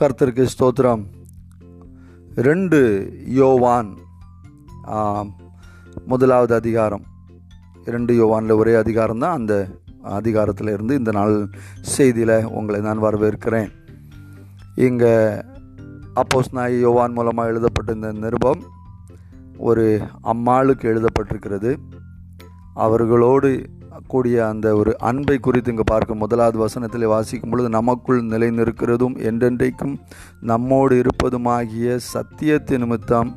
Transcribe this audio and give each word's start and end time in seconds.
கர்த்தருக்கு 0.00 0.46
ஸ்தோத்திரம். 0.52 1.02
ரெண்டு 2.34 2.78
யோவான். 3.26 3.90
முதலாவது 6.06 6.54
அதிகாரம். 6.54 7.04
ரெண்டு 7.84 8.12
யோவானில் 8.20 8.56
ஒரே 8.56 8.74
அதிகாரம் 8.74 9.18
தான். 9.18 9.36
அந்த 9.36 9.68
அதிகாரத்தில் 10.02 10.68
இருந்து 10.68 10.94
இந்த 10.98 11.12
நாள் 11.12 11.48
செய்தியில் 11.98 12.44
உங்களை 12.44 12.80
நான் 12.80 13.02
வரவேற்கிறேன். 13.02 13.70
இங்கே 14.74 15.14
அப்போஸ் 16.22 16.52
நாய் 16.52 16.80
யோவான் 16.80 17.12
மூலமாக 17.12 17.48
எழுதப்பட்ட 17.48 17.92
இந்த 17.92 18.12
நிருபம் 18.12 18.62
ஒரு 19.58 20.00
அம்மாளுக்கு 20.20 20.88
எழுதப்பட்டிருக்கிறது. 20.94 21.76
அவர்களோடு 22.74 23.50
கூடிய 24.06 24.36
அந்த 24.46 24.66
ஒரு 24.76 24.92
அன்பை 24.98 25.36
குறித்து 25.38 25.72
இங்கே 25.72 25.86
பார்க்கும் 25.86 26.18
முதலாவது 26.18 26.58
வசனத்தில் 26.58 27.06
வாசிக்கும் 27.06 27.50
பொழுது 27.50 27.68
நமக்குள் 27.68 28.20
நிலைநிற்கிறதும் 28.32 29.16
என்றென்றைக்கும் 29.30 29.94
நம்மோடு 30.40 30.96
இருப்பதுமாகிய 31.02 31.96
சத்தியத்தை 32.12 32.78
நிமித்தம் 32.78 33.30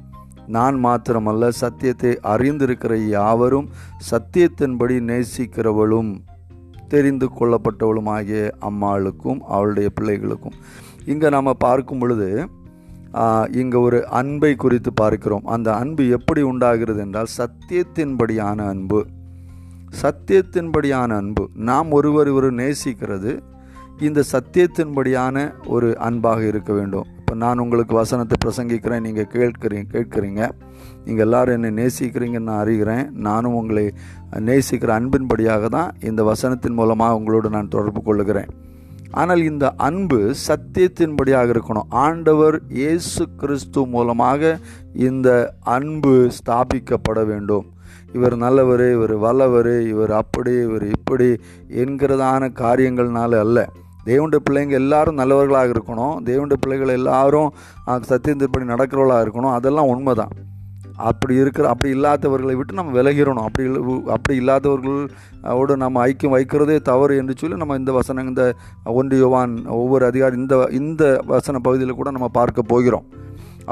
நான் 0.47 0.77
மாத்திரமல்ல 0.85 1.47
சத்தியத்தை 1.61 2.11
அறிந்திருக்கிற 2.33 2.93
யாவரும் 3.09 3.67
சத்தியத்தின்படி 4.11 4.97
நேசிக்கிறவளும் 5.09 6.11
தெரிந்து 6.87 7.27
கொள்ளப்பட்டவளுமாகிய 7.39 8.41
அம்மாளுக்கும் 8.69 9.39
அவளுடைய 9.47 9.87
பிள்ளைகளுக்கும். 9.97 10.55
இங்கே 11.05 11.29
நாம் 11.29 11.59
பார்க்கும் 11.65 11.99
பொழுது 11.99 12.29
இங்கே 13.59 13.77
ஒரு 13.77 13.99
அன்பை 14.19 14.51
குறித்து 14.55 14.91
பார்க்கிறோம். 14.93 15.45
அந்த 15.55 15.69
அன்பு 15.81 16.03
எப்படி 16.17 16.41
உண்டாகிறது 16.51 16.99
என்றால் 17.05 17.35
சத்தியத்தின்படியான 17.37 18.59
அன்பு. 18.73 18.99
சத்தியத்தின்படியான 20.01 21.07
அன்பு. 21.07 21.49
நாம் 21.53 21.91
ஒருவர் 21.91 22.29
ஒரு 22.29 22.51
நேசிக்கிறது. 22.53 23.39
இந்த 23.99 24.23
சத்தியத்தின்படியான 24.31 25.53
ஒரு 25.65 25.97
அன்பாக 25.97 26.45
இருக்க 26.45 26.73
வேண்டும். 26.73 27.07
இப்போ 27.19 27.35
நான் 27.35 27.59
உங்களுக்கு 27.59 27.95
வசனத்தை 27.95 28.35
பிரசங்கிக்கிறேன். 28.45 28.99
நீங்கள் 28.99 29.31
கேட்குறீங்க 29.33 29.85
கேட்குறீங்க. 29.91 30.49
நீங்கள் 31.05 31.25
எல்லாரும் 31.25 31.63
என்னை 31.63 31.85
நேசிக்கிறீங்கன்னு 31.85 32.49
நான் 32.49 32.65
அறிகிறேன். 32.65 33.11
நானும் 33.11 33.53
உங்களை 33.53 33.93
நேசிக்கிற 34.39 34.91
அன்பின்படியாக 34.99 35.65
தான் 35.65 35.95
இந்த 36.01 36.23
வசனத்தின் 36.23 36.73
மூலமாக 36.73 37.15
உங்களோடு 37.15 37.49
நான் 37.49 37.67
தொடர்பு 37.67 38.01
கொள்ளுகிறேன். 38.01 38.49
ஆனால் 39.11 39.43
இந்த 39.43 39.73
அன்பு 39.75 40.35
சத்தியத்தின்படியாக 40.47 41.53
இருக்கணும். 41.55 41.89
ஆண்டவர் 41.89 42.61
இயேசு 42.69 43.29
கிறிஸ்து 43.37 43.85
மூலமாக 43.85 44.59
இந்த 44.93 45.53
அன்பு 45.63 46.31
ஸ்தாபிக்கப்பட 46.39 47.25
வேண்டும். 47.25 47.65
இவர் 48.15 48.35
நல்லவர் 48.43 48.85
இவர் 48.95 49.13
வல்லவர் 49.23 49.73
இவர் 49.91 50.11
அப்படி 50.21 50.53
இவர் 50.65 50.85
இப்படி 50.95 51.27
என்கிறதான 51.83 52.49
காரியங்கள்னால 52.63 53.39
அல்ல. 53.45 53.59
தேவனுடைய 54.09 54.41
பிள்ளைங்க 54.47 54.75
எல்லாரும் 54.81 55.19
நல்லவர்களாக 55.21 55.73
இருக்கணும். 55.75 56.15
தேவனுடைய 56.27 56.59
பிள்ளைகள் 56.63 56.97
எல்லாரும் 56.99 57.49
சத்தியத்தின்படி 58.11 58.65
நடக்கிறவர்களாக 58.73 59.25
இருக்கணும். 59.25 59.55
அதெல்லாம் 59.57 59.91
உண்மை 59.93 60.15
தான் 60.21 60.33
அப்படி 61.09 61.33
இருக்கிற 61.41 61.65
அப்படி 61.71 61.89
இல்லாதவர்களை 61.95 62.53
விட்டு 62.59 62.77
நம்ம 62.79 62.93
விலகிறணும். 62.99 63.47
அப்படி 63.47 63.65
அப்படி 64.15 64.35
இல்லாதவர்களோடு 64.41 65.73
நம்ம 65.83 66.05
ஐக்கியம் 66.07 66.35
வைக்கிறதே 66.35 66.77
தவறு 66.91 67.17
என்று 67.21 67.33
சொல்லி 67.41 67.61
நம்ம 67.61 67.75
இந்த 67.81 67.91
வசனம் 67.99 68.29
இந்த 68.31 68.45
ஒன்று 68.99 69.17
யுவான் 69.23 69.53
ஒவ்வொரு 69.79 70.05
அதிகாரி 70.09 70.35
இந்த 70.43 70.55
இந்த 70.81 71.03
வசன 71.33 71.59
பகுதியில் 71.67 71.99
கூட 71.99 72.11
நம்ம 72.15 72.29
பார்க்க 72.39 72.71
போகிறோம். 72.73 73.05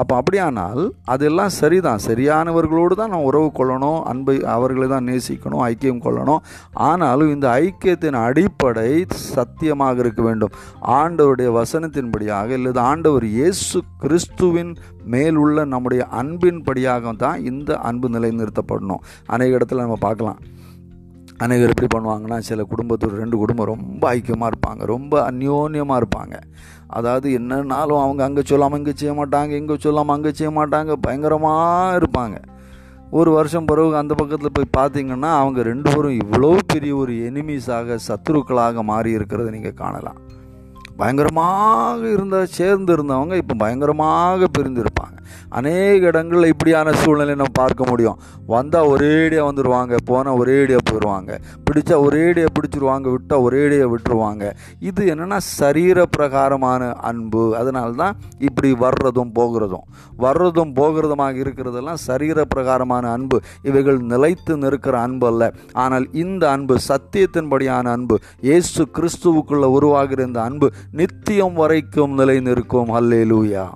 அப்போ 0.00 0.14
அப்படியானால் 0.20 0.82
அதெல்லாம் 1.14 1.52
சரிதான். 1.58 2.00
சரியானவர்களோடு 2.08 2.94
தான் 3.00 3.12
நான் 3.14 3.26
உறவு 3.30 3.48
கொள்ளணும் 3.58 4.00
அன்பை 4.10 4.36
அவர்களை 4.54 4.88
தான் 4.94 5.08
நேசிக்கணும் 5.10 5.62
ஐக்கியம் 5.68 6.02
கொள்ளணும். 6.06 6.42
ஆனாலும் 6.88 7.32
இந்த 7.34 7.46
ஐக்கியத்தின் 7.64 8.18
அடிப்படை 8.26 8.90
சத்தியமாக 9.34 10.04
இருக்க 10.04 10.22
வேண்டும். 10.28 10.54
ஆண்டவருடைய 11.00 11.50
வசனத்தின்படியாக 11.60 12.50
இல்லது 12.58 12.80
ஆண்டவர் 12.90 13.26
இயேசு 13.38 13.80
கிறிஸ்துவின் 14.04 14.74
மேல் 15.14 15.38
உள்ள 15.44 15.64
நம்முடைய 15.74 16.02
அன்பின்படியாக 16.20 17.14
தான் 17.24 17.40
இந்த 17.52 17.70
அன்பு 17.88 18.08
நிலைநிறுத்தப்படணும். 18.16 19.02
அநேக 19.34 19.58
இடத்துல 19.58 19.84
நம்ம 19.86 19.98
பார்க்கலாம். 20.08 20.40
அநேகர் 21.44 21.72
எப்படி 21.72 21.88
பண்ணுவாங்கன்னா 21.94 22.38
சில 22.48 22.60
குடும்பத்தில் 22.72 23.16
ரெண்டு 23.22 23.36
குடும்பம் 23.40 23.70
ரொம்ப 23.72 24.02
ஐக்கியமாக 24.16 24.50
இருப்பாங்க. 24.52 24.82
ரொம்ப 24.94 25.14
அந்யோன்யமாக 25.30 26.00
இருப்பாங்க. 26.02 26.36
அதாவது 26.98 27.28
என்னன்னாலும் 27.38 28.02
அவங்க 28.04 28.22
அங்கே 28.28 28.42
சொல்லாமல் 28.50 28.80
இங்கே 28.80 28.94
செய்ய 29.00 29.14
மாட்டாங்க 29.20 29.52
இங்கே 29.62 29.76
சொல்லாமல் 29.86 30.16
அங்கே 30.16 30.32
செய்ய 30.38 30.50
மாட்டாங்க 30.58 30.94
பயங்கரமாக 31.06 31.96
இருப்பாங்க. 32.00 32.36
ஒரு 33.18 33.30
வருஷம் 33.38 33.68
பிறகு 33.70 33.96
அந்த 34.02 34.14
பக்கத்தில் 34.20 34.54
போய் 34.54 34.76
பார்த்தீங்கன்னா 34.78 35.32
அவங்க 35.42 35.60
ரெண்டு 35.72 35.88
பேரும் 35.94 36.16
இவ்வளோ 36.22 36.52
பெரிய 36.72 36.94
ஒரு 37.02 37.12
எனிமீஸாக 37.28 37.98
சத்துருக்களாக 38.08 38.82
மாறி 38.92 39.12
இருக்கிறத 39.18 39.50
நீங்கள் 39.56 39.80
காணலாம். 39.82 40.18
பயங்கரமாக 41.00 42.00
இருந்த 42.08 42.36
சேர்ந்து 42.58 42.92
இருந்தவங்க 42.96 43.36
இப்போ 43.42 43.54
பயங்கரமாக 43.62 44.48
பிரிந்திருப்பாங்க. 44.58 45.12
அநேக 45.58 46.00
இடங்களில் 46.10 46.50
இப்படியான 46.52 46.92
சூழ்நிலை 47.00 47.34
நம்ம 47.34 47.54
பார்க்க 47.60 47.90
முடியும். 47.90 48.18
வந்தால் 48.46 48.88
ஒரேடியாக 48.92 49.46
வந்துடுவாங்க 49.48 49.94
போனால் 50.10 50.38
ஒரேடியாக 50.40 50.82
போயிடுவாங்க 50.90 51.32
பிடிச்சா 51.66 51.96
ஒரேடியாக 52.06 52.50
பிடிச்சிருவாங்க 52.56 53.06
விட்டால் 53.14 53.44
ஒரேடியாக 53.46 53.90
விட்டுருவாங்க. 53.92 54.44
இது 54.80 55.02
என்னென்னா 55.12 55.38
சரீர 55.58 56.06
பிரகாரமான 56.16 56.90
அன்பு. 57.10 57.44
அதனால்தான் 57.60 58.14
இப்படி 58.38 58.70
வர்றதும் 58.84 59.32
போகிறதும். 59.38 59.86
வர்றதும் 60.18 60.72
போகிறதுமாக 60.80 61.42
இருக்கிறதெல்லாம் 61.44 62.00
சரீர 62.08 62.44
பிரகாரமான 62.54 63.04
அன்பு. 63.16 63.38
இவைகள் 63.62 64.00
நிலைத்து 64.12 64.56
நிற்கிற 64.56 64.96
அன்பு 65.00 65.26
அல்ல 65.26 65.52
ஆனால் 65.84 66.06
இந்த 66.24 66.44
அன்பு 66.50 66.76
சத்தியத்தின்படியான 66.88 67.90
அன்பு 67.96 68.18
இயேசு 68.48 68.82
கிறிஸ்துவுக்குள்ள 68.98 69.66
உருவாகிற 69.76 70.22
இந்த 70.30 70.42
அன்பு 70.42 70.66
நித்தியம் 70.90 71.54
வரைக்கும் 71.54 72.14
நிலை 72.14 72.40
நிற்கும் 72.40 72.90
அல்லே 72.90 73.24
லூயா 73.24 73.66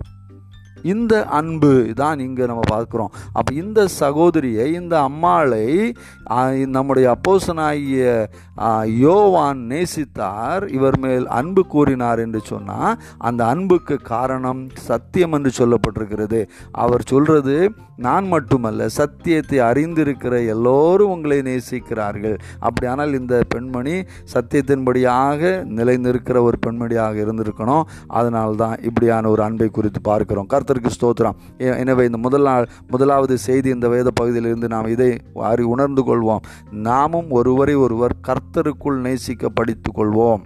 இந்த 0.82 1.24
அன்பு 1.24 1.92
தான் 1.94 2.18
இங்கே 2.18 2.46
நம்ம 2.46 2.60
பார்க்குறோம். 2.70 3.12
அப்போ 3.32 3.54
இந்த 3.54 3.86
சகோதரியை 3.86 4.72
இந்த 4.72 5.00
அம்மாளை 5.00 5.94
நம்முடைய 6.76 7.06
அப்போசனாகிய 7.14 8.04
யோவான் 9.04 9.60
நேசித்தார் 9.72 10.64
இவர் 10.76 10.98
மேல் 11.04 11.26
அன்பு 11.40 11.62
கூறினார் 11.74 12.20
என்று 12.24 12.40
சொன்னால் 12.50 12.98
அந்த 13.28 13.40
அன்புக்கு 13.52 13.96
காரணம் 14.14 14.62
சத்தியம் 14.88 15.34
என்று 15.38 15.52
சொல்லப்பட்டிருக்கிறது. 15.60 16.40
அவர் 16.84 17.08
சொல்கிறது 17.12 17.56
நான் 18.06 18.26
மட்டுமல்ல 18.34 18.82
சத்தியத்தை 18.98 19.58
அறிந்திருக்கிற 19.68 20.34
எல்லோரும் 20.52 21.12
உங்களை 21.14 21.38
நேசிக்கிறார்கள். 21.48 22.36
அப்படியானால் 22.66 23.16
இந்த 23.18 23.34
பெண்மணி 23.54 23.96
சத்தியத்தின்படியாக 24.34 25.50
நிலைநிற்கிற 25.78 26.38
ஒரு 26.48 26.58
பெண்மணியாக 26.66 27.16
இருந்திருக்கணும். 27.24 27.84
அதனால 28.18 28.56
தான் 28.62 28.76
இப்படியான 28.88 29.30
ஒரு 29.34 29.42
அன்பை 29.48 29.68
குறித்து 29.78 30.02
பார்க்கிறோம். 30.10 30.48
கர்த்தருக்கு 30.54 30.96
ஸ்தோத்திரம். 30.96 31.38
எனவே 31.82 32.04
இந்த 32.10 32.20
முதல் 32.26 32.48
நாள் 32.50 32.68
முதலாவது 32.94 33.36
செய்தி 33.48 33.68
இந்த 33.76 33.88
வேத 33.96 34.08
பகுதியிலிருந்து 34.20 34.70
நாம் 34.76 34.92
இதை 34.96 35.10
அறி 35.50 35.66
உணர்ந்து 35.74 36.04
கொள் 36.08 36.19
கொள்வோம் 36.20 36.46
நாமும் 36.70 37.30
ஒருவரை 37.30 37.74
ஒருவர் 37.74 38.16
கர்த்தருக்குள் 38.26 38.96
நேசிக்க 38.96 39.48
படித்து 39.48 39.92
கொள்வோம் 39.92 40.40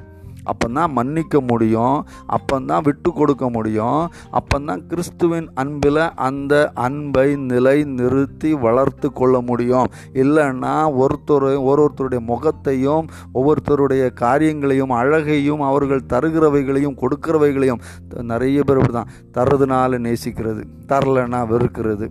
அப்போந்தான் 0.44 0.90
மன்னிக்க 0.90 1.40
முடியும். 1.40 2.06
அப்போந்தான் 2.28 2.82
விட்டு 2.82 3.12
கொடுக்க 3.12 3.48
முடியும். 3.48 4.10
அப்போந்தான் 4.32 4.86
கிறிஸ்துவின் 4.86 5.50
அன்பில் 5.54 6.12
அந்த 6.14 6.70
அன்பை 6.74 7.36
நிலை 7.36 7.84
நிறுத்தி 7.84 8.54
வளர்த்து 8.54 9.12
கொள்ள 9.12 9.40
முடியும். 9.40 9.86
இல்லைன்னா 10.12 11.04
ஒருத்தர் 11.04 11.62
ஒரு 11.62 11.90
ஒருத்தருடைய 11.90 12.18
முகத்தையும் 12.18 13.06
ஒவ்வொருத்தருடைய 13.34 14.12
காரியங்களையும் 14.12 14.90
அழகையும் 14.90 15.60
அவர்கள் 15.60 16.04
தருகிறவைகளையும் 16.08 16.98
கொடுக்கிறவைகளையும் 17.00 17.80
நிறைய 18.22 18.62
பேர் 18.62 18.76
இப்படி 18.76 18.92
தான் 18.92 19.10
தர்றதுனால 19.32 19.98
நேசிக்கிறது 19.98 20.64
தரலைன்னா 20.88 21.40
வெறுக்கிறது. 21.54 22.08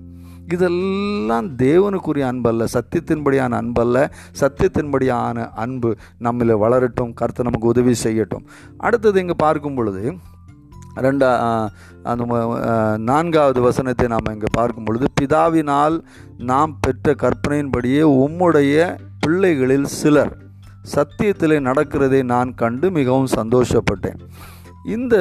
இதெல்லாம் 0.48 1.48
தேவனுக்குரிய 1.58 2.26
அன்பல்ல 2.32 2.68
சத்தியத்தின்படியான 2.74 3.58
அன்பல்ல 3.62 3.98
சத்தியத்தின்படியான 4.40 5.48
அன்பு 5.56 5.96
நம்மள 6.22 6.58
வளரட்டும் 6.64 7.14
கருத்தை 7.14 7.46
நமக்கு 7.46 7.68
உதவி 7.68 7.94
செய்யட்டும். 8.04 8.46
அடுத்தது 8.78 9.20
இங்கே 9.20 9.34
பார்க்கும் 9.38 9.76
பொழுது 9.76 10.14
ரெண்டா 10.96 11.30
அந்த 12.04 12.24
நான்காவது 12.98 13.62
வசனத்தை 13.62 14.08
நாம் 14.08 14.34
இங்கே 14.34 14.52
பார்க்கும் 14.52 14.84
பொழுது 14.84 15.06
பிதாவினால் 15.22 15.96
நாம் 16.38 16.78
பெற்ற 16.82 17.16
கற்பனையின்படியே 17.24 18.02
உம்முடைய 18.24 18.98
பிள்ளைகளில் 19.20 19.90
சிலர் 20.00 20.34
சத்தியத்தில் 20.96 21.56
நடக்கிறதை 21.68 22.24
நான் 22.24 22.56
கண்டு 22.56 22.92
மிகவும் 22.92 23.34
சந்தோஷப்பட்டேன். 23.36 24.20
இந்த 24.86 25.16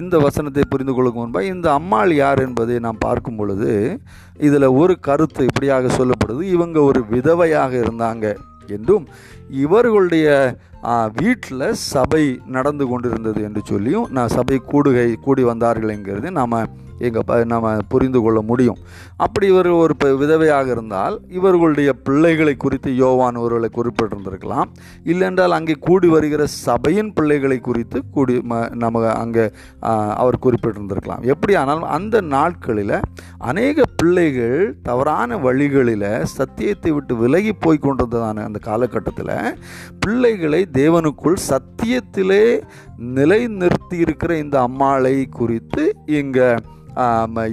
இந்த 0.00 0.16
வசனத்தை 0.18 0.62
புரிந்து 0.68 0.94
கொள்ளும் 0.94 1.14
முன்பாக 1.14 1.44
இந்த 1.44 1.72
அம்மாள் 1.72 2.12
யார் 2.14 2.38
என்பதை 2.38 2.78
நாம் 2.78 2.98
பார்க்கும் 2.98 3.36
பொழுது 3.36 4.00
இதில் 4.48 4.74
ஒரு 4.80 4.94
கருத்து 5.00 5.44
இப்படியாக 5.50 5.90
சொல்லப்படுது. 5.96 6.42
இவங்க 6.56 6.80
ஒரு 6.80 7.02
விதவையாக 7.10 7.72
இருந்தாங்க 7.84 8.36
என்றும் 8.76 9.04
இவர்களுடைய 9.64 10.28
வீட்டில் 11.20 11.74
சபை 11.74 12.24
நடந்து 12.46 12.84
கொண்டிருந்தது 12.88 13.42
என்று 13.42 13.62
சொல்லியும் 13.64 14.08
நான் 14.10 14.34
சபை 14.38 14.62
கூடுகை 14.72 15.08
கூடி 15.26 15.42
வந்தார்கள் 15.42 15.94
என்கிறது. 15.96 16.30
நாம் 16.30 16.56
எங்கள் 16.98 17.44
நம்ம 17.44 17.76
புரிந்து 17.88 18.20
கொள்ள 18.20 18.40
முடியும். 18.40 18.76
அப்படி 19.16 19.46
இவர் 19.46 19.68
ஒரு 19.68 19.96
ப- 19.96 20.08
விதவையாக 20.08 20.70
இருந்தால் 20.70 21.20
இவர்களுடைய 21.28 21.92
பிள்ளைகளை 21.92 22.54
குறித்து 22.54 22.96
யோவான் 22.96 23.36
ஒருவர்களை 23.36 23.70
குறிப்பிட்டிருந்திருக்கலாம். 23.74 24.64
இல்லைன்றால் 25.04 25.48
அங்கே 25.48 25.72
கூடி 25.72 26.08
வருகிற 26.08 26.46
சபையின் 26.46 27.12
பிள்ளைகளை 27.12 27.58
குறித்து 27.58 28.02
கூடி 28.10 28.42
ம 28.50 28.74
நம்ம 28.74 29.12
அங்கே 29.12 29.50
அவர் 29.80 30.38
குறிப்பிட்டிருந்திருக்கலாம். 30.42 31.22
எப்படி 31.22 31.54
ஆனாலும் 31.54 31.82
அந்த 31.82 32.20
நாட்களில் 32.20 33.00
அநேக 33.38 33.82
பிள்ளைகள் 33.96 34.76
தவறான 34.82 35.38
வழிகளில் 35.38 36.24
சத்தியத்தை 36.24 36.90
விட்டு 36.90 37.16
விலகி 37.16 37.52
போய் 37.52 37.78
கொண்டிருந்ததான 37.82 38.44
அந்த 38.44 38.58
காலகட்டத்தில் 38.58 39.58
பிள்ளைகளை 40.00 40.68
தேவனுக்குள் 40.72 41.36
சத்தியத்திலே 41.48 42.62
நிலைநிறுத்தி 43.16 43.96
இருக்கிற 44.04 44.32
இந்த 44.38 44.56
அம்மாளை 44.60 45.14
குறித்து 45.38 45.82
இங்கே 46.18 46.48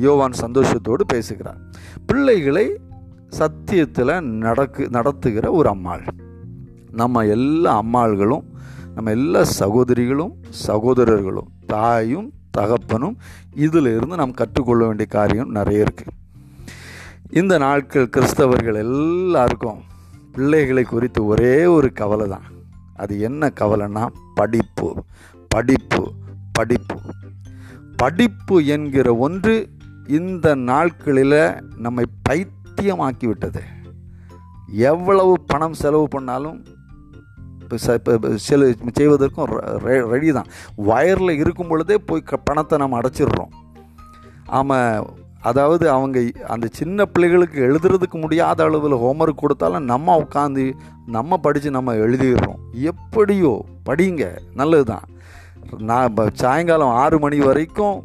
யோவான் 0.05 0.35
சந்தோஷத்தோடு 0.41 1.03
பேசுகிறார். 1.13 1.59
பிள்ளைகளை 2.05 2.65
சத்தியத்தில் 3.39 4.13
நடக்கு 4.45 4.83
நடத்துகிற 4.89 5.45
ஒரு 5.51 5.69
அம்மாள். 5.69 6.03
நம்ம 6.91 7.23
எல்லா 7.35 7.71
அம்மாள்களும் 7.83 8.45
நம்ம 8.95 9.11
எல்லா 9.11 9.41
சகோதரிகளும் 9.59 10.33
சகோதரர்களும் 10.67 11.51
தாயும் 11.65 12.29
தகப்பனும் 12.57 13.15
இதில் 13.55 13.89
இருந்து 13.95 14.15
நாம் 14.15 14.39
கற்றுக்கொள்ள 14.41 14.81
வேண்டிய 14.85 15.07
காரியம் 15.11 15.51
நிறைய 15.51 15.85
இருக்குது 15.85 16.13
இந்த 17.31 17.53
நாட்கள் 17.57 18.13
கிறிஸ்தவர்கள் 18.17 18.75
எல்லாருக்கும் 18.75 19.79
பிள்ளைகளை 20.31 20.83
குறித்து 20.83 21.25
ஒரே 21.25 21.55
ஒரு 21.65 21.89
கவலை 21.93 22.27
தான் 22.27 22.47
அது 22.95 23.13
என்ன 23.19 23.49
கவலைன்னா 23.61 24.03
படிப்பு. 24.35 24.89
படிப்பு 25.53 26.01
படிப்பு. 26.53 26.97
படிப்பு 27.97 28.55
என்கிற 28.65 29.07
ஒன்று 29.17 29.55
இந்த 30.07 30.55
நாட்களில் 30.55 31.39
நம்மை 31.77 32.05
பைத்தியமாக்கிவிட்டது. 32.29 33.61
எவ்வளவு 34.89 35.33
பணம் 35.47 35.73
செலவு 35.73 36.07
பண்ணாலும் 36.07 36.57
இப்போ 37.61 37.77
ச 37.77 37.93
இப்போ 37.93 38.29
செலு 38.37 38.65
செய்வதற்கும் 38.93 39.51
ரெடி 40.11 40.31
தான் 40.31 40.49
வயரில் 40.75 41.39
இருக்கும் 41.39 41.67
பொழுதே 41.67 41.97
போய் 41.97 42.23
க 42.23 42.37
பணத்தை 42.37 42.77
நம்ம 42.77 42.99
அடைச்சிடுறோம் 43.01 43.53
ஆமாம் 44.49 45.07
அதாவது 45.41 45.85
அவங்க 45.89 46.19
அந்த 46.47 46.65
சின்ன 46.71 47.05
பிள்ளைகளுக்கு 47.05 47.59
எழுதுறதுக்கு 47.61 48.17
முடியாத 48.19 48.63
அளவில் 48.63 48.95
ஹோம்ஒர்க் 48.95 49.41
கொடுத்தாலும் 49.41 49.83
நம்ம 49.83 50.17
உட்காந்து 50.17 50.65
நம்ம 51.07 51.37
படித்து 51.37 51.71
நம்ம 51.71 51.95
எழுதிடுறோம் 51.95 52.61
எப்படியோ 52.83 53.53
படிங்க 53.89 54.25
நல்லது 54.53 54.85
தான் 54.85 55.05
நான் 55.91 56.17
சாயங்காலம் 56.43 56.97
ஆறு 57.03 57.19
மணி 57.25 57.39
வரைக்கும் 57.49 57.99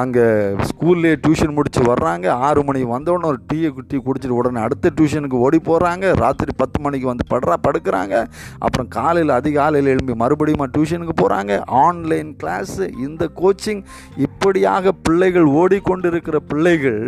அங்கே 0.00 0.24
ஸ்கூல்லே 0.68 1.10
டியூஷன் 1.22 1.54
முடித்து 1.54 1.80
வர்றாங்க. 1.88 2.26
ஆறு 2.48 2.60
மணி 2.66 2.80
வந்தோடனே 2.92 3.26
ஒரு 3.30 3.38
டீயை 3.52 3.70
டீ 3.90 3.96
குடிச்சிட்டு 4.04 4.36
உடனே 4.40 4.60
அடுத்த 4.66 4.92
டியூஷனுக்கு 4.98 5.38
ஓடி 5.46 5.58
போகிறாங்க 5.68 6.12
ராத்திரி 6.20 6.52
பத்து 6.60 6.78
மணிக்கு 6.84 7.10
வந்து 7.10 7.26
படுறா 7.32 7.56
படுக்கிறாங்க. 7.66 8.14
அப்புறம் 8.64 8.88
காலையில் 8.88 9.34
அதிகாலையில் 9.38 9.90
எழும்பி 9.94 10.16
மறுபடியும் 10.22 10.64
டியூஷனுக்கு 10.76 11.16
போகிறாங்க 11.22 11.58
ஆன்லைன் 11.84 12.30
கிளாஸு 12.42 12.86
இந்த 13.06 13.30
கோச்சிங் 13.42 13.82
இப்படியாக 14.26 14.92
பிள்ளைகள் 15.06 15.48
ஓடிக்கொண்டிருக்கிற 15.60 16.36
பிள்ளைகள் 16.52 17.04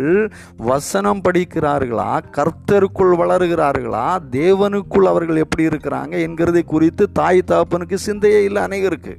வசனம் 0.71 1.25
படிக்கிறார்களா? 1.27 2.11
கர்த்தருக்குள் 2.39 3.19
வளருகிறார்களா? 3.23 4.07
தேவனுக்குள் 4.39 5.11
அவர்கள் 5.13 5.43
எப்படி 5.45 5.65
இருக்கிறாங்க? 5.73 6.15
என்கிறதை 6.27 6.65
குறித்து 6.73 7.05
தாய் 7.21 7.49
தகப்பனுக்கு 7.51 7.99
சிந்தையே 8.07 8.41
இல்லை 8.49 8.63
அநேகருக்கு. 8.69 9.15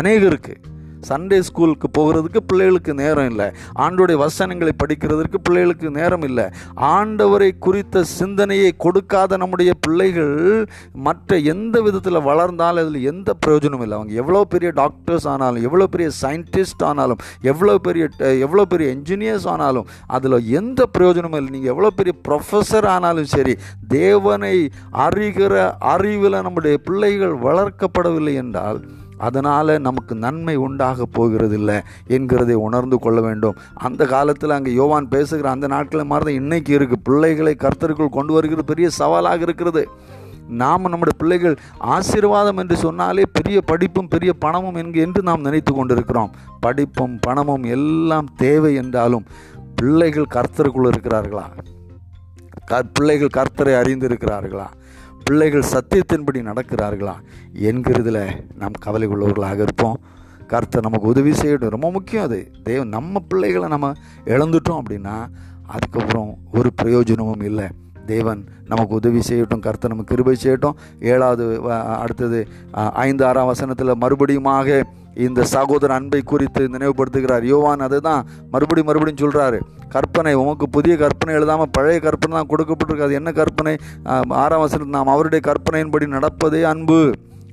அநேகருக்கு. 0.00 0.54
சண்டே 1.08 1.38
ஸ்கூலுக்கு 1.46 1.86
போகிறதுக்கு 1.96 2.40
பிள்ளைகளுக்கு 2.50 2.92
நேரம் 3.00 3.28
இல்லை. 3.30 3.46
ஆண்டோடைய 3.84 4.16
வசனங்களை 4.22 4.72
படிக்கிறதுக்கு 4.82 5.38
பிள்ளைகளுக்கு 5.46 5.88
நேரம் 5.98 6.24
இல்லை. 6.28 6.46
ஆண்டவரை 6.94 7.48
குறித்த 7.66 8.02
சிந்தனையை 8.14 8.70
கொடுக்காத 8.84 9.36
நம்முடைய 9.42 9.72
பிள்ளைகள் 9.84 10.34
மற்ற 11.06 11.38
எந்த 11.52 11.82
விதத்தில் 11.86 12.20
வளர்ந்தாலும் 12.28 12.82
அதில் 12.84 13.06
எந்த 13.12 13.28
பிரயோஜனமும் 13.42 13.84
இல்லை. 13.86 13.98
அவங்க 13.98 14.18
எவ்வளோ 14.22 14.42
பெரிய 14.54 14.72
டாக்டர்ஸ் 14.80 15.28
ஆனாலும் 15.34 15.66
எவ்வளோ 15.68 15.88
பெரிய 15.94 16.08
சயின்டிஸ்ட் 16.22 16.84
ஆனாலும் 16.90 17.22
எவ்வளோ 17.52 17.76
பெரிய 17.86 18.06
எவ்வளோ 18.48 18.66
பெரிய 18.74 18.88
என்ஜினியர்ஸ் 18.96 19.48
ஆனாலும் 19.54 19.88
அதில் 20.18 20.38
எந்த 20.60 20.82
பிரயோஜனமும் 20.96 21.40
இல்லை. 21.40 21.54
நீங்கள் 21.56 21.74
எவ்வளோ 21.76 21.94
பெரிய 22.00 22.14
ப்ரொஃபஸர் 22.28 22.88
ஆனாலும் 22.96 23.32
சரி 23.36 23.56
தேவனை 23.98 24.56
அறிகிற 25.08 25.54
அறிவில் 25.94 26.44
நம்முடைய 26.48 26.76
பிள்ளைகள் 26.88 27.36
வளர்க்கப்படவில்லை 27.48 28.36
என்றால் 28.44 28.80
அதனால் 29.18 29.80
நமக்கு 29.80 30.14
நன்மை 30.14 30.56
உண்டாக 30.56 31.06
போகிறதில்லை 31.18 31.76
என்கிறதை 32.08 32.56
உணர்ந்து 32.66 32.98
கொள்ள 32.98 33.20
வேண்டும். 33.20 33.56
அந்த 33.74 34.06
காலத்தில் 34.06 34.50
அங்கே 34.50 34.72
யோவான் 34.72 35.08
பேசுகிற 35.08 35.50
அந்த 35.50 35.66
நாட்களை 35.66 36.04
மாதிரி 36.04 36.26
தான் 36.28 36.40
இன்றைக்கி 36.42 36.72
இருக்குது 36.76 37.04
பிள்ளைகளை 37.04 37.56
கர்த்தருக்குள் 37.58 38.16
கொண்டு 38.18 38.32
வருகிறது 38.32 38.64
பெரிய 38.64 38.90
சவாலாக 38.90 39.40
இருக்கிறது. 39.40 39.84
நாம் 40.48 40.90
நம்முடைய 40.90 41.18
பிள்ளைகள் 41.18 41.56
ஆசீர்வாதம் 41.78 42.56
என்று 42.56 42.76
சொன்னாலே 42.76 43.22
பெரிய 43.32 43.60
படிப்பும் 43.60 44.08
பெரிய 44.08 44.32
பணமும் 44.32 44.74
என்கு 44.74 45.00
என்று 45.00 45.22
நாம் 45.22 45.40
நினைத்து 45.40 45.74
கொண்டிருக்கிறோம். 45.74 46.34
படிப்பும் 46.60 47.18
பணமும் 47.20 47.64
எல்லாம் 47.64 48.28
தேவை 48.36 48.74
என்றாலும் 48.74 49.26
பிள்ளைகள் 49.74 50.32
கர்த்தருக்குள் 50.34 50.90
இருக்கிறார்களா? 50.90 51.46
க 52.64 52.82
பிள்ளைகள் 52.92 53.36
கர்த்தரை 53.38 53.74
அறிந்திருக்கிறார்களா? 53.80 54.66
பிள்ளைகள் 55.26 55.64
சத்தியத்தின்படி 55.70 56.40
நடக்கிறார்களா 56.40 57.14
என்கிறதுல 57.54 58.18
நாம் 58.54 58.76
கவலை 58.80 59.08
உள்ளவர்களாக 59.08 59.60
இருப்போம். 59.60 60.00
கருத்தை 60.46 60.80
நமக்கு 60.80 61.08
உதவி 61.08 61.30
செய்யணும் 61.30 61.68
ரொம்ப 61.68 61.90
முக்கியம் 61.90 62.24
அது. 62.24 62.50
தெய்வம் 62.62 62.88
நம்ம 62.88 63.18
பிள்ளைகளை 63.18 63.68
நம்ம 63.68 63.92
இழந்துட்டோம் 64.24 64.80
அப்படின்னா 64.82 65.26
அதுக்கப்புறம் 65.66 66.38
ஒரு 66.52 66.72
பிரயோஜனமும் 66.72 67.40
இல்லை. 67.40 67.66
தேவன் 68.12 68.40
நமக்கு 68.70 68.92
உதவி 69.00 69.20
செய்யட்டும் 69.28 69.64
கர்த்தர் 69.66 69.92
நமக்கு 69.92 70.12
கிருபை 70.12 70.36
செய்யட்டும். 70.44 70.76
ஏழாவது 71.12 71.44
அடுத்தது 72.02 72.40
ஐந்து 73.06 73.24
ஆறாம் 73.28 73.50
வசனத்தில் 73.52 74.00
மறுபடியுமாக 74.04 74.78
இந்த 75.26 75.40
சகோதர 75.52 75.90
அன்பை 75.98 76.20
குறித்து 76.30 76.62
நினைவுபடுத்துகிறார். 76.72 77.44
யோவான் 77.52 77.84
அதுதான் 77.86 78.24
மறுபடியும் 78.54 78.88
மறுபடியும் 78.88 79.22
சொல்கிறாரு 79.22 79.58
கற்பனை 79.94 80.32
உமக்கு 80.40 80.66
புதிய 80.76 80.94
கற்பனை 81.02 81.32
எழுதாமல் 81.38 81.72
பழைய 81.76 81.98
கற்பனை 82.06 82.34
தான் 82.38 82.50
கொடுக்கப்பட்டிருக்காது 82.52 83.18
என்ன 83.20 83.30
கற்பனை? 83.40 83.74
ஆறாம் 84.42 84.62
வசனத்தில் 84.64 84.96
நாம் 84.98 85.14
அவருடைய 85.14 85.42
கற்பனையின்படி 85.48 86.06
நடப்பதே 86.16 86.60
அன்பு. 86.72 87.00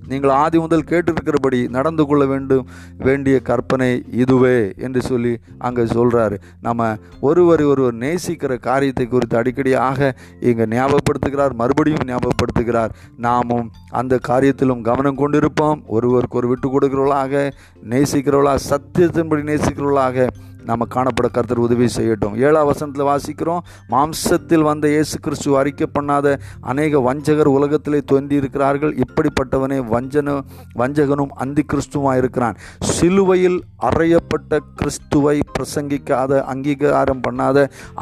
நீங்கள் 0.08 0.34
ஆதி 0.36 0.60
முதல் 0.60 0.88
கேட்டிருக்கிறபடி 0.90 1.70
நடந்து 1.70 2.06
கொள்ள 2.06 2.26
வேண்டும் 2.26 2.68
வேண்டிய 2.98 3.40
கற்பனை 3.40 4.04
இதுவே 4.12 4.74
என்று 4.78 5.02
சொல்லி 5.02 5.38
அங்கே 5.58 5.82
சொல்கிறாரு 5.82 6.38
நம்ம 6.62 6.96
ஒருவர் 7.20 7.64
ஒருவர் 7.64 7.96
நேசிக்கிற 7.96 8.60
காரியத்தை 8.60 9.08
குறித்து 9.08 9.38
அடிக்கடியாக 9.42 10.12
இங்கே 10.40 10.66
ஞாபகப்படுத்துகிறார் 10.66 11.54
மறுபடியும் 11.54 12.08
ஞாபகப்படுத்துகிறார். 12.08 12.92
நாமும் 13.18 13.72
அந்த 13.90 14.20
காரியத்திலும் 14.28 14.82
கவனம் 14.82 15.18
கொண்டிருப்போம். 15.18 15.82
ஒருவருக்கு 15.88 16.38
ஒரு 16.38 16.48
விட்டு 16.48 16.68
கொடுக்கிறவர்களாக 16.70 17.52
நேசிக்கிறவர்களாக 17.90 18.60
சத்தியத்தின்படி 18.70 19.44
நேசிக்கிறவர்களாக 19.52 20.28
நம்ம 20.70 20.88
காணப்பட 20.96 21.28
கருத்தர் 21.36 21.64
உதவி 21.66 21.88
செய்யட்டும். 21.98 22.36
ஏழாம் 22.46 22.70
வசனத்தில் 22.72 23.10
வாசிக்கிறோம் 23.12 23.62
மாம்சத்தில் 23.94 24.66
வந்த 24.70 24.86
இயேசு 24.96 25.16
கிறிஸ்து 25.26 25.58
அறிக்கை 25.62 25.88
பண்ணாத 25.98 26.36
அநேக 26.72 27.02
வஞ்சகர் 27.08 27.52
உலகத்திலே 27.58 28.00
தோன்றி 28.12 28.36
இருக்கிறார்கள் 28.42 28.94
இப்படிப்பட்டவனே 29.06 29.80
வஞ்சன 29.94 30.38
வஞ்சகனும் 30.82 31.34
அந்தி 31.46 31.66
கிறிஸ்துவாக 31.72 32.22
இருக்கிறான். 32.24 32.58
சிலுவையில் 32.96 33.60
அறையப்பட்ட 33.90 34.60
கிறிஸ்துவை 34.80 35.36
பிரசங்கிக்காத 35.56 36.42
அங்கீகாரம் 36.52 37.24
பண்ணாத 37.28 37.58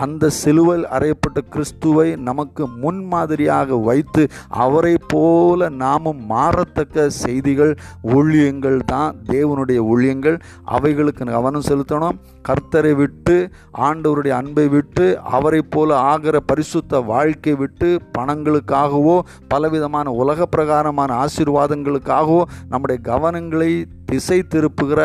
அந்த 0.06 0.30
சிலுவையில் 0.42 0.88
அறையப்பட்ட 0.98 1.40
கிறிஸ்துவை 1.54 2.08
நமக்கு 2.30 2.64
முன்மாதிரியாக 2.84 3.80
வைத்து 3.90 4.24
அவரை 4.66 4.96
போல 5.14 5.70
நாமும் 5.84 6.22
மாறத்தக்க 6.30 7.08
செய்திகள் 7.24 7.74
ஊழியங்கள் 8.16 8.80
தான் 8.94 9.16
தேவனுடைய 9.34 9.80
ஊழியங்கள். 9.94 10.38
அவைகளுக்கு 10.76 11.30
கவனம் 11.36 11.68
செலுத்தணும். 11.70 12.18
கர்த்தரை 12.52 12.94
விட்டு 12.96 13.36
ஆண்டவருடைய 13.82 14.34
அன்பை 14.38 14.66
விட்டு 14.70 15.06
அவரை 15.32 15.62
போல 15.70 15.90
ஆகிற 16.08 16.36
பரிசுத்த 16.46 17.02
வாழ்க்கை 17.06 17.54
விட்டு 17.56 17.90
பணங்களுக்காகவோ 18.18 19.18
பலவிதமான 19.48 20.14
உலக 20.14 20.48
பிரகாரமான 20.48 21.12
ஆசீர்வாதங்களுக்காகவோ 21.26 22.42
நம்முடைய 22.70 23.00
கவனங்களை 23.04 23.72
திசை 24.12 24.40
திருப்புகிற 24.54 25.02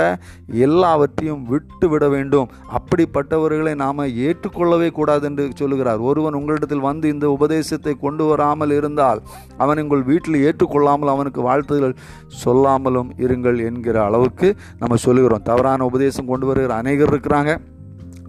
எல்லாவற்றையும் 0.66 1.42
விட்டு 1.52 1.88
விட 1.92 2.04
வேண்டும். 2.14 2.50
அப்படிப்பட்டவர்களை 2.78 3.74
நாம் 3.84 4.02
ஏற்றுக்கொள்ளவே 4.26 4.88
கூடாது 4.98 5.24
என்று 5.30 5.44
சொல்லுகிறார். 5.60 6.00
ஒருவன் 6.10 6.38
உங்களிடத்தில் 6.40 6.86
வந்து 6.88 7.06
இந்த 7.14 7.28
உபதேசத்தை 7.36 7.94
கொண்டு 8.06 8.26
வராமல் 8.30 8.74
இருந்தால் 8.78 9.22
அவன் 9.64 9.82
உங்கள் 9.84 10.04
வீட்டில் 10.10 10.42
ஏற்றுக்கொள்ளாமல் 10.46 11.14
அவனுக்கு 11.14 11.42
வாழ்த்துதல் 11.48 11.96
சொல்லாமலும் 12.44 13.12
இருங்கள் 13.26 13.60
என்கிற 13.68 13.96
அளவுக்கு 14.08 14.50
நம்ம 14.82 15.00
சொல்லுகிறோம். 15.06 15.46
தவறான 15.50 15.84
உபதேசம் 15.92 16.30
கொண்டு 16.32 16.48
வருகிற 16.50 16.74
அநேகர் 16.82 17.12
இருக்கிறாங்க. 17.14 17.52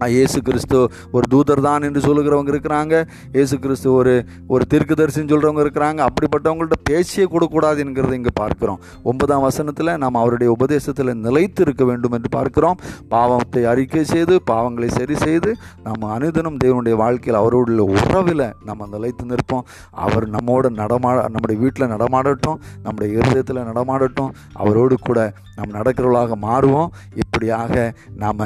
இயேசு 0.06 0.38
கிறிஸ்து 0.48 0.78
ஒரு 1.16 1.26
தூதர் 1.32 1.62
தான் 1.68 1.86
என்று 1.88 2.00
சொல்லுகிறவங்க 2.06 2.50
இருக்கிறாங்க. 2.54 2.94
இயேசு 3.36 3.58
கிறிஸ்து 3.64 3.88
ஒரு 3.92 4.14
ஒரு 4.54 4.64
தீர்க்கதரிசின்னு 4.72 5.32
சொல்கிறவங்க 5.32 5.62
இருக்கிறாங்க. 5.66 6.00
அப்படிப்பட்டவங்கள்ட்ட 6.08 6.78
பேசியே 6.90 7.26
கொடுக்கூடாது 7.34 7.84
என்கிறத 7.84 8.18
இங்கே 8.20 8.34
பார்க்குறோம். 8.42 8.80
ஒன்பதாம் 9.10 9.44
வசனத்தில் 9.48 9.92
நாம் 10.04 10.20
அவருடைய 10.22 10.50
உபதேசத்தில் 10.56 11.12
நிலைத்து 11.26 11.62
இருக்க 11.66 11.84
வேண்டும் 11.84 12.14
என்று 12.18 12.30
பார்க்கிறோம். 12.36 12.78
பாவத்தை 13.14 13.64
அறிக்கை 13.72 14.04
செய்து 14.14 14.36
பாவங்களை 14.52 14.88
சரி 14.98 15.16
செய்து 15.26 15.50
நாம் 15.86 16.08
அனுதினம் 16.16 16.60
தேவனுடைய 16.64 16.96
வாழ்க்கையில் 17.02 17.40
அவரோட 17.42 17.86
உறவில் 17.96 18.46
நம்ம 18.68 18.86
நிலைத்து 18.94 19.24
நிற்போம். 19.32 19.66
அவர் 20.06 20.26
நம்மோட 20.36 20.66
நடமா 20.80 21.10
நம்முடைய 21.34 21.56
வீட்டில் 21.62 21.92
நடமாடட்டும் 21.94 22.58
நம்முடைய 22.84 23.08
இருதயத்தில் 23.18 23.66
நடமாடட்டும். 23.70 24.32
அவரோடு 24.62 24.96
கூட 25.08 25.18
நாம் 25.58 25.74
நடக்கிறவர்களாக 25.76 26.36
மாறுவோம். 26.48 26.90
அப்படியாக 27.38 27.94
நாம் 28.16 28.38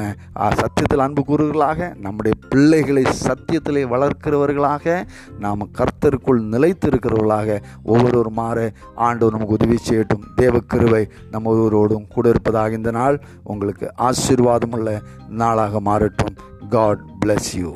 சத்தியத்தில் 0.52 0.98
அன்பு 0.98 1.24
கூறுகளாக 1.28 1.94
நம்முடைய 2.00 2.36
பிள்ளைகளை 2.48 3.02
சத்தியத்திலே 3.02 3.82
வளர்க்கிறவர்களாக 3.94 5.04
நாம் 5.38 5.68
கர்த்தருக்குள் 5.78 6.42
நிலைத்திருக்கிறவர்களாக 6.54 7.62
ஒவ்வொருவர் 7.84 8.30
மாற 8.30 8.70
ஆண்டு 8.94 9.30
நமக்கு 9.30 9.52
உதவி 9.52 9.78
செய்யட்டும். 9.88 10.24
தேவக்கிருவை 10.36 11.10
நம்ம 11.30 11.54
ஒவ்வொருவரோடும் 11.54 12.08
கூட 12.08 12.28
இருப்பதாக 12.28 12.74
இந்த 12.74 12.90
நாள். 12.90 13.20
உங்களுக்கு 13.44 13.92
ஆசீர்வாதமுள்ள 13.98 15.00
நாளாக 15.28 15.80
மாறட்டும். 15.80 16.36
God 16.68 17.00
bless 17.26 17.56
you 17.56 17.74